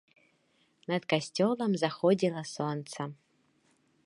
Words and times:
Над 0.91 1.03
касцёлам 1.13 1.71
заходзіла 1.83 2.41
сонца. 2.57 3.01